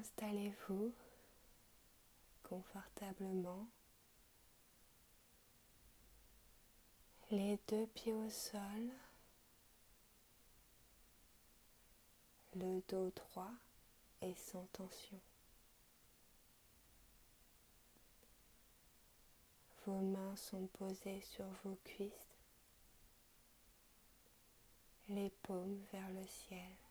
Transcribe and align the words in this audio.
Installez-vous 0.00 0.94
confortablement, 2.42 3.66
les 7.30 7.58
deux 7.68 7.86
pieds 7.88 8.14
au 8.14 8.30
sol, 8.30 8.88
le 12.54 12.80
dos 12.88 13.12
droit 13.14 13.52
et 14.22 14.34
sans 14.36 14.64
tension. 14.72 15.20
Vos 19.84 20.00
mains 20.00 20.36
sont 20.36 20.66
posées 20.78 21.20
sur 21.20 21.44
vos 21.62 21.76
cuisses, 21.84 22.38
les 25.10 25.28
paumes 25.42 25.78
vers 25.92 26.08
le 26.08 26.26
ciel. 26.26 26.89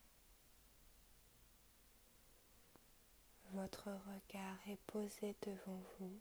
Votre 3.53 3.89
regard 3.89 4.57
est 4.67 4.79
posé 4.85 5.35
devant 5.41 5.81
vous, 5.99 6.19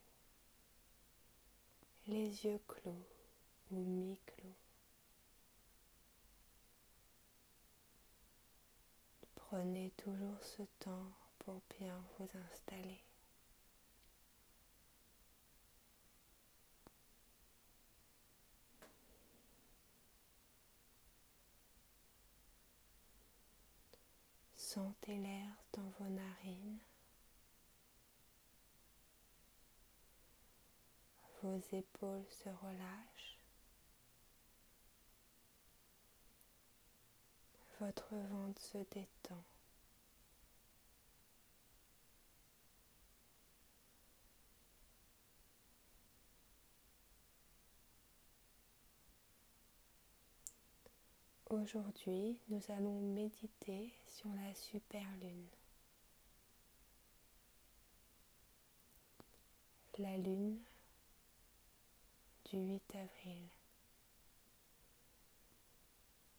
les 2.06 2.46
yeux 2.46 2.60
clos 2.66 3.06
ou 3.70 3.76
mi-clos. 3.76 4.54
Prenez 9.34 9.90
toujours 9.98 10.42
ce 10.42 10.62
temps 10.78 11.12
pour 11.40 11.60
bien 11.78 12.02
vous 12.18 12.28
installer. 12.50 13.02
Sentez 24.56 25.16
l'air 25.18 25.48
dans 25.74 25.88
vos 25.98 26.08
narines. 26.08 26.78
Vos 31.42 31.60
épaules 31.72 32.26
se 32.30 32.48
relâchent. 32.48 33.38
Votre 37.80 38.16
ventre 38.16 38.60
se 38.60 38.78
détend. 38.90 39.44
Aujourd'hui, 51.50 52.36
nous 52.48 52.60
allons 52.70 53.00
méditer 53.00 53.92
sur 54.08 54.28
la 54.34 54.52
super 54.54 55.06
lune. 55.20 55.46
La 59.98 60.16
lune 60.16 60.58
du 62.50 62.56
8 62.56 62.94
avril 62.94 63.48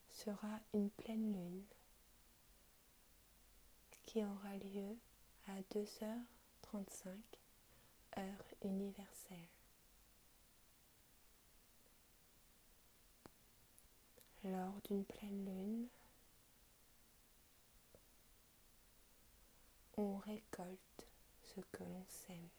sera 0.09 0.59
une 0.73 0.89
pleine 0.89 1.31
lune 1.31 1.65
qui 4.05 4.23
aura 4.25 4.57
lieu 4.57 4.97
à 5.47 5.61
2h35 5.71 7.15
heure 8.17 8.45
universelle. 8.63 9.37
Lors 14.45 14.81
d'une 14.85 15.05
pleine 15.05 15.45
lune, 15.45 15.87
on 19.97 20.17
récolte 20.17 21.07
ce 21.43 21.61
que 21.71 21.83
l'on 21.83 22.05
sème. 22.07 22.49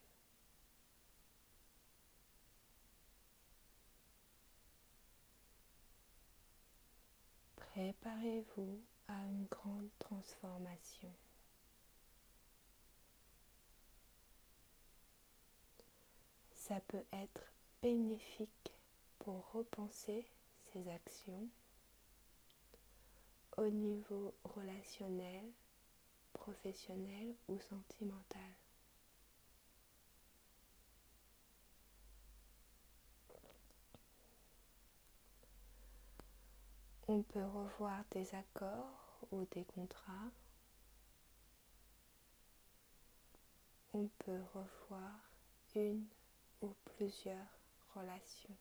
Préparez-vous 7.71 8.81
à 9.07 9.15
une 9.27 9.47
grande 9.47 9.89
transformation. 10.01 11.09
Ça 16.53 16.81
peut 16.89 17.05
être 17.13 17.53
bénéfique 17.81 18.73
pour 19.21 19.53
repenser 19.53 20.27
ses 20.73 20.89
actions 20.89 21.49
au 23.57 23.69
niveau 23.69 24.35
relationnel, 24.43 25.45
professionnel 26.33 27.37
ou 27.47 27.61
sentimental. 27.61 28.51
On 37.13 37.23
peut 37.23 37.45
revoir 37.45 38.05
des 38.13 38.33
accords 38.37 39.27
ou 39.33 39.45
des 39.51 39.65
contrats. 39.65 40.31
On 43.93 44.07
peut 44.21 44.41
revoir 44.55 45.19
une 45.75 46.07
ou 46.63 46.73
plusieurs 46.85 47.59
relations. 47.97 48.57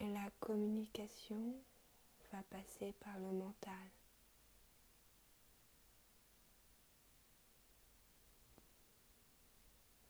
La 0.00 0.28
communication 0.40 1.54
va 2.32 2.42
passer 2.50 2.92
par 2.98 3.16
le 3.20 3.30
mental. 3.30 3.86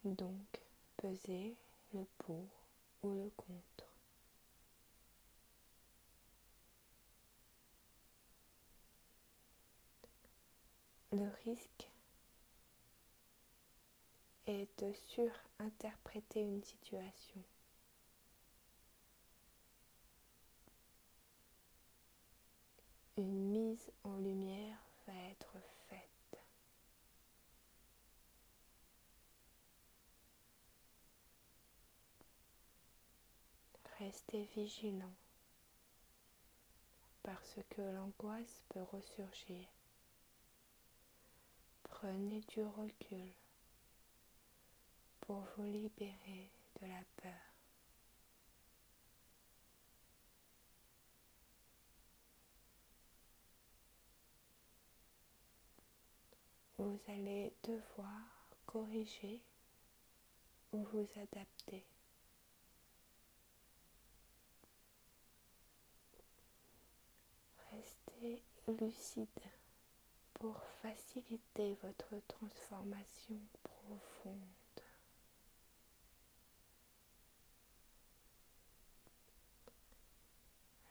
Donc, 0.03 0.63
peser 0.97 1.59
le 1.93 2.07
pour 2.17 2.66
ou 3.03 3.15
le 3.15 3.31
contre. 3.37 3.87
Le 11.13 11.29
risque 11.45 11.91
est 14.47 14.69
de 14.81 14.93
surinterpréter 14.93 16.41
une 16.41 16.63
situation. 16.63 17.43
Une 23.17 23.51
mise 23.51 23.91
en 24.05 24.17
lumière 24.19 24.79
va 25.07 25.15
être 25.31 25.53
faite. 25.53 25.76
Restez 34.07 34.45
vigilant 34.55 35.17
parce 37.25 37.57
que 37.71 37.83
l'angoisse 37.83 38.63
peut 38.69 38.85
ressurgir. 38.85 39.67
Prenez 41.83 42.41
du 42.43 42.63
recul 42.63 43.33
pour 45.23 45.45
vous 45.57 45.65
libérer 45.65 46.53
de 46.81 46.87
la 46.87 47.03
peur. 47.17 47.33
Vous 56.79 57.01
allez 57.09 57.53
devoir 57.65 58.23
corriger 58.67 59.43
ou 60.71 60.85
vous 60.85 61.09
adapter. 61.17 61.96
Lucide 68.69 69.29
pour 70.35 70.61
faciliter 70.83 71.75
votre 71.83 72.21
transformation 72.27 73.41
profonde. 73.63 74.41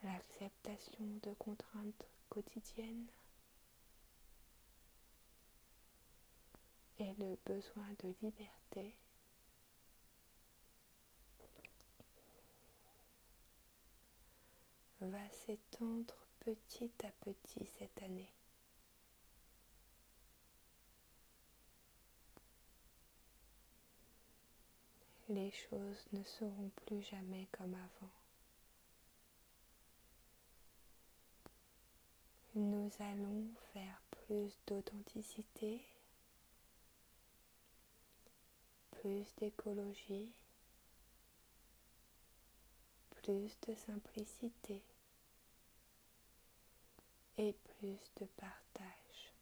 L'acceptation 0.02 1.04
de 1.22 1.32
contraintes 1.34 2.06
quotidiennes 2.28 3.08
et 6.98 7.12
le 7.14 7.36
besoin 7.44 7.88
de 8.02 8.14
liberté 8.22 8.94
va 15.00 15.28
s'étendre 15.30 16.25
petit 16.46 16.92
à 17.04 17.10
petit 17.24 17.66
cette 17.76 18.00
année. 18.04 18.30
Les 25.28 25.50
choses 25.50 26.06
ne 26.12 26.22
seront 26.22 26.70
plus 26.76 27.02
jamais 27.02 27.48
comme 27.50 27.74
avant. 27.74 28.10
nous 32.54 32.90
allons 33.00 33.44
vers 33.74 34.00
plus 34.10 34.58
d'authenticité, 34.66 35.84
plus 38.92 39.34
d'écologie, 39.36 40.32
plus 43.10 43.58
de 43.68 43.74
simplicité 43.74 44.82
et 47.38 47.52
plus 47.52 47.98
de 48.20 48.26
partage. 48.36 49.32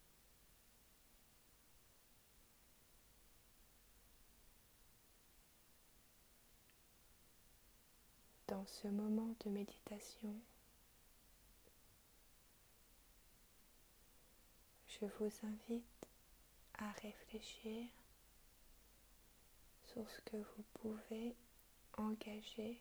Dans 8.48 8.66
ce 8.66 8.88
moment 8.88 9.34
de 9.44 9.50
méditation, 9.50 10.34
je 14.86 15.06
vous 15.18 15.30
invite 15.42 16.06
à 16.78 16.90
réfléchir 17.02 17.86
sur 19.86 20.08
ce 20.10 20.20
que 20.22 20.36
vous 20.36 20.64
pouvez 20.74 21.36
engager 21.96 22.80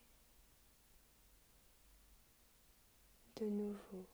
de 3.35 3.45
nouveau. 3.45 4.05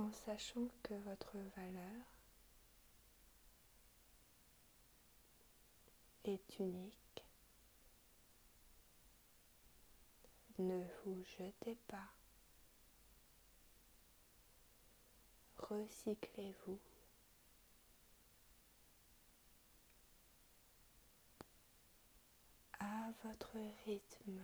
En 0.00 0.10
sachant 0.12 0.66
que 0.82 0.94
votre 0.94 1.36
valeur 1.56 2.06
est 6.24 6.58
unique, 6.58 7.24
ne 10.58 10.82
vous 11.04 11.22
jetez 11.38 11.76
pas, 11.86 12.08
recyclez-vous. 15.58 16.78
à 22.78 23.12
votre 23.22 23.58
rythme. 23.84 24.40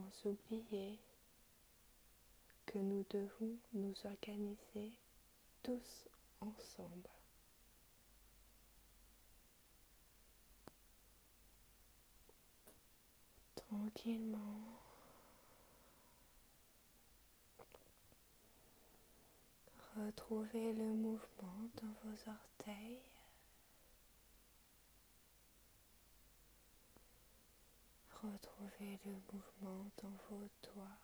Sans 0.00 0.30
oublier 0.30 0.98
que 2.64 2.78
nous 2.78 3.04
devons 3.10 3.56
nous 3.74 3.94
organiser 4.04 4.92
tous 5.62 6.08
ensemble. 6.40 7.10
Tranquillement. 13.56 14.62
Retrouvez 19.96 20.72
le 20.72 20.94
mouvement 20.94 21.68
dans 21.82 21.94
vos 22.04 22.30
orteils. 22.30 23.00
Retrouvez 28.22 28.98
le 29.06 29.12
mouvement 29.32 29.86
dans 30.02 30.12
vos 30.28 30.46
doigts. 30.62 30.98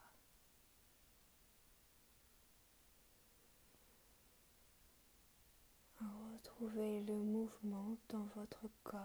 Retrouvez 5.98 7.00
le 7.00 7.14
mouvement 7.14 7.96
dans 8.10 8.28
votre 8.36 8.68
corps. 8.84 9.00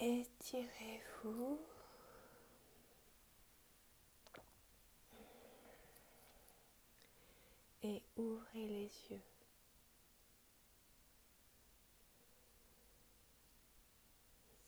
Étirez-vous. 0.00 1.60
Et 7.82 8.02
ouvrez 8.16 8.66
les 8.66 8.90
yeux. 9.10 9.20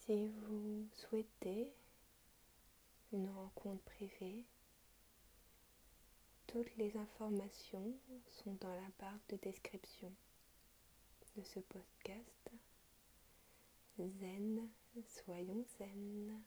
Si 0.06 0.28
vous 0.28 0.86
souhaitez 0.92 1.72
une 3.10 3.30
rencontre 3.30 3.82
privée, 3.84 4.44
toutes 6.46 6.76
les 6.76 6.94
informations 6.98 7.96
sont 8.30 8.52
dans 8.60 8.74
la 8.74 8.90
barre 8.98 9.18
de 9.30 9.36
description 9.36 10.12
de 11.36 11.42
ce 11.42 11.60
podcast. 11.60 12.50
Zen, 13.98 14.68
soyons 15.06 15.64
zen. 15.78 16.38